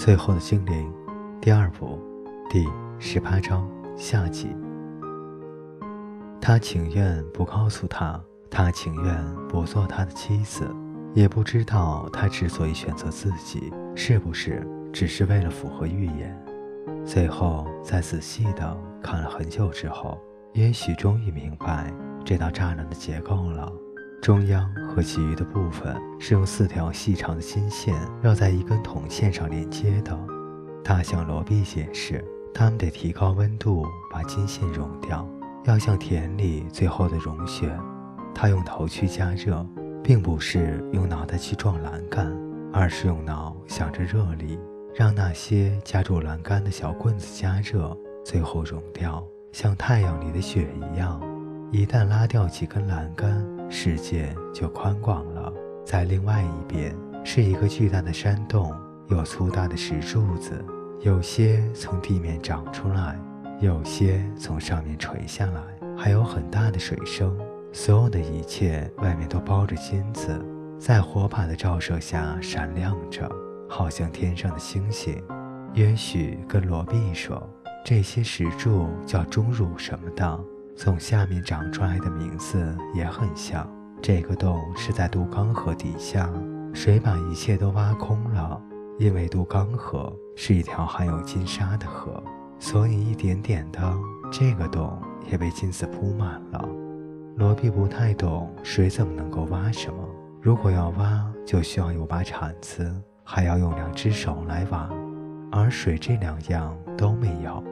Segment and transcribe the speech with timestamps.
[0.00, 0.90] 最后的精灵，
[1.42, 1.98] 第二部，
[2.48, 2.66] 第
[2.98, 4.48] 十八章下集。
[6.40, 8.18] 他情愿不告诉他，
[8.50, 10.66] 他情愿不做他的妻子，
[11.12, 16.34] 也不知道他之所以选择自己，是不是只是为了符合预言。
[17.04, 20.18] 最后，在仔细的看了很久之后，
[20.54, 21.92] 也许终于明白
[22.24, 23.70] 这道栅栏的结构了。
[24.20, 30.16] 中央和其余的部分是用四条细长的金线绕在一根铜线上连接的。
[30.84, 32.22] 大象罗比解释，
[32.52, 35.26] 他们得提高温度，把金线融掉，
[35.64, 37.74] 要像田里最后的融雪。
[38.34, 39.66] 他用头去加热，
[40.02, 42.30] 并不是用脑袋去撞栏杆，
[42.72, 44.58] 而是用脑想着热力，
[44.94, 51.20] 让那些夹住栏杆的小棍子加热，最后融掉，像太阳里的雪一样。
[51.72, 55.52] 一旦拉掉几根栏杆，世界就宽广了。
[55.84, 56.92] 在另外一边
[57.24, 58.74] 是一个巨大的山洞，
[59.06, 60.64] 有粗大的石柱子，
[61.00, 63.16] 有些从地面长出来，
[63.60, 65.62] 有些从上面垂下来，
[65.96, 67.38] 还有很大的水声。
[67.72, 70.44] 所有的一切外面都包着金子，
[70.76, 73.30] 在火把的照射下闪亮着，
[73.68, 75.22] 好像天上的星星。
[75.72, 77.48] 也许跟罗毕说，
[77.84, 80.40] 这些石柱叫钟乳什么的。
[80.82, 83.68] 从下面长出来的名字也很像。
[84.00, 86.26] 这个洞是在杜冈河底下，
[86.72, 88.58] 水把一切都挖空了。
[88.98, 92.22] 因为杜冈河是一条含有金沙的河，
[92.58, 93.94] 所以一点点的，
[94.32, 94.98] 这个洞
[95.30, 96.66] 也被金子铺满了。
[97.36, 100.02] 罗比不太懂水怎么能够挖什么。
[100.40, 102.90] 如果要挖，就需要有把铲子，
[103.22, 104.88] 还要用两只手来挖，
[105.52, 107.62] 而水这两样都没有。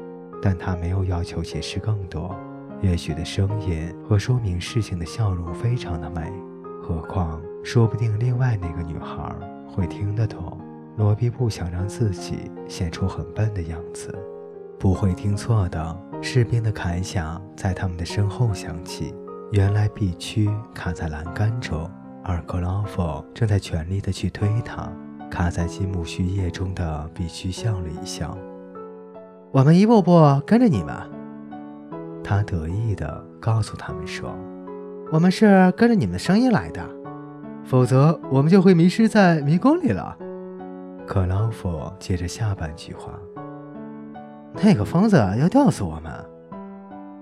[0.42, 2.38] 但他没有要求解释更多。
[2.80, 6.32] 也许的声音和说明事情的笑容非常的美，
[6.82, 9.34] 何况说不定另外那个女孩
[9.66, 10.58] 会听得懂。
[10.96, 14.16] 罗比不想让自己显出很笨的样子。
[14.78, 19.14] 不会听错的，士兵的铠甲在他们的身后响起。
[19.50, 21.90] 原来 B 区卡在栏杆中，
[22.22, 24.88] 而克劳夫正在全力的去推它。
[25.28, 28.36] 卡在金木须叶中的 B 区笑了一笑
[29.50, 30.94] ：“我们一步步跟着你们。”
[32.22, 34.34] 他得意地告诉他们说
[35.10, 36.86] ：“我们是跟着你们的声音来的，
[37.64, 40.16] 否则我们就会迷失在迷宫里了。”
[41.06, 43.12] 克劳夫接着下半句话
[44.62, 46.12] ：“那个疯子要吊死我们。”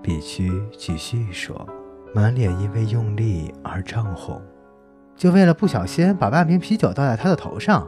[0.03, 1.67] 必须继续说，
[2.13, 4.41] 满脸因为用力而涨红，
[5.15, 7.87] 就为了不小心把半瓶啤酒倒在他的头上。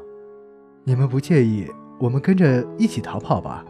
[0.84, 3.66] 你们不介意我们跟着一起逃跑吧？”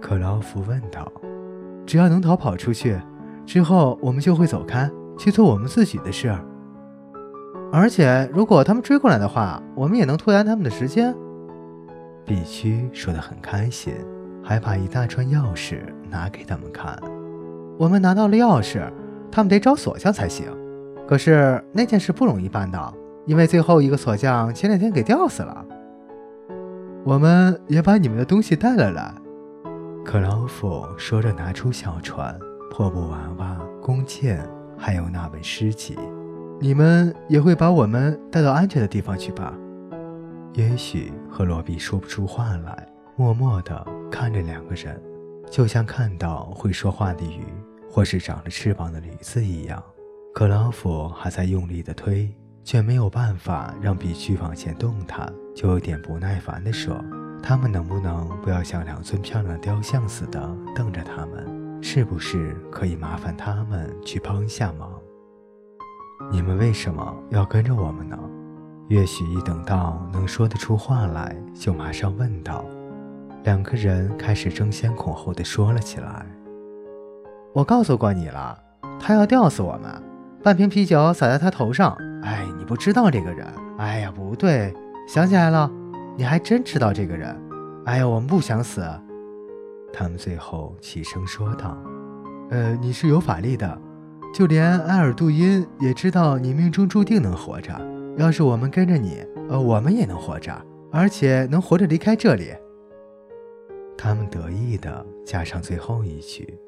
[0.00, 1.10] 克劳夫问道。
[1.88, 3.00] 只要能逃跑出去，
[3.46, 6.30] 之后我们就会走开，去做我们自己的事。
[7.72, 11.14] 而且，如果他们追过来的话，我们也能拖延他们的时间。
[12.26, 13.94] 必须说得很开心，
[14.44, 15.78] 还把一大串钥匙
[16.10, 16.94] 拿给他们看。
[17.78, 18.82] 我们拿到了钥匙，
[19.32, 20.44] 他们得找锁匠才行。
[21.08, 22.92] 可是那件事不容易办到，
[23.24, 25.64] 因为最后一个锁匠前两天给吊死了。
[27.02, 29.14] 我们也把你们的东西带了来。
[30.04, 32.38] 克劳夫说着，拿出小船、
[32.70, 34.42] 破布娃娃、弓箭，
[34.76, 35.98] 还有那本诗集。
[36.60, 39.52] 你们也会把我们带到安全的地方去吧？
[40.54, 45.00] 也许和罗比说不出话来，默默地看着两个人，
[45.50, 47.44] 就像看到会说话的鱼，
[47.90, 49.82] 或是长着翅膀的驴子一样。
[50.34, 52.34] 克劳夫还在用力地推，
[52.64, 56.96] 却没有办法让比须往前动弹，就有点不耐烦地说。
[57.42, 60.40] 他们能不能不要像两尊漂亮雕像似的
[60.74, 61.58] 瞪着他们？
[61.80, 64.90] 是不是可以麻烦他们去帮一下忙？
[66.32, 68.18] 你们为什么要跟着我们呢？
[68.88, 72.64] 也许一等到能说得出话来，就马上问道。
[73.44, 76.26] 两个人开始争先恐后地说了起来。
[77.52, 78.58] 我告诉过你了，
[78.98, 80.02] 他要吊死我们。
[80.42, 81.96] 半瓶啤酒洒在他头上。
[82.22, 83.46] 哎，你不知道这个人。
[83.78, 84.74] 哎呀，不对，
[85.06, 85.70] 想起来了。
[86.18, 87.32] 你还真知道这个人？
[87.84, 88.84] 哎呀，我们不想死。
[89.92, 91.78] 他们最后齐声说道
[92.50, 93.80] ：“呃，你是有法力的，
[94.34, 97.72] 就连埃尔杜因也知道你命中注定能活着。
[98.16, 100.52] 要是我们跟着你，呃，我们也能活着，
[100.90, 102.52] 而且能活着离开这里。”
[103.96, 106.58] 他们得意地加上最后一句。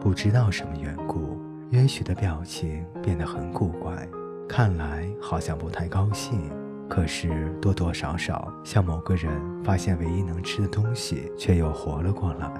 [0.00, 1.38] 不知道什么缘故，
[1.72, 4.08] 约许的表情变得很古怪，
[4.48, 6.50] 看来好像不太高兴。
[6.92, 9.32] 可是多多少少像某个人
[9.64, 12.52] 发现唯一能吃的东西，却又活了过来，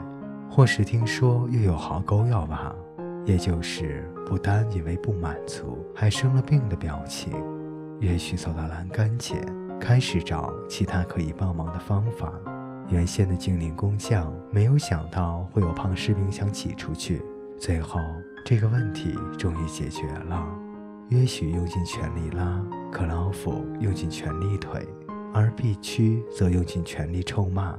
[0.51, 2.75] 或是听说又有壕沟要挖，
[3.27, 7.31] 也就是不单因为不满足，还生了病的表情。
[8.01, 9.39] 也许走到栏杆前，
[9.79, 12.33] 开始找其他可以帮忙的方法。
[12.89, 17.21] 原先的精灵工匠没有想到会有胖士兵想挤出去，
[17.59, 18.01] 最后
[18.47, 20.62] 这个问题终于解决了。
[21.13, 22.59] 约许用尽全力拉，
[22.91, 24.81] 克劳夫用尽全力推，
[25.35, 27.75] 而必区则用尽全力臭骂。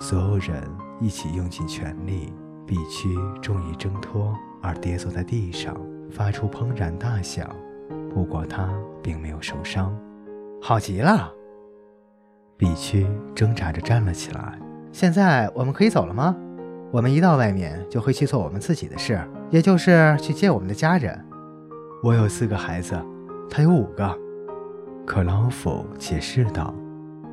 [0.00, 0.64] 所有人
[0.98, 2.32] 一起用尽全力，
[2.66, 5.76] 必区终于挣脱而跌坐在地上，
[6.10, 7.46] 发出砰然大响。
[8.14, 8.66] 不过他
[9.02, 9.94] 并没有受伤，
[10.62, 11.30] 好极了。
[12.56, 14.58] 必区挣扎着站了起来。
[14.92, 16.34] 现在我们可以走了吗？
[16.90, 19.20] 我们一到外面就会去做我们自己的事，
[19.50, 21.22] 也就是去接我们的家人。
[22.00, 22.96] 我有四个孩子，
[23.50, 24.18] 他有五个。
[25.04, 26.72] 克劳夫解释道：“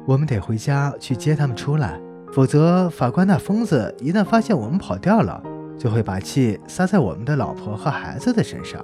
[0.07, 2.01] 我们得回家去接他们出来，
[2.33, 5.43] 否则法官那疯子一旦发现我们跑掉了，
[5.77, 8.83] 就会把气撒在我们的老婆和孩子的身上。”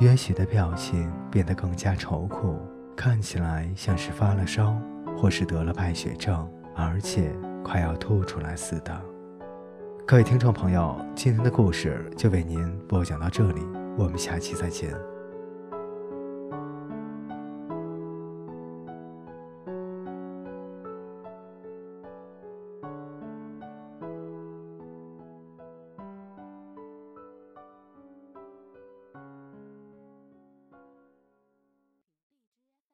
[0.00, 2.58] 约许的表情变得更加愁苦，
[2.96, 4.74] 看起来像是发了烧，
[5.14, 7.30] 或是得了败血症，而且
[7.62, 8.98] 快要吐出来似的。
[10.06, 13.60] 各位听众朋友，今天的故事就为您播讲到这里。
[14.00, 15.09] 我们下期再见。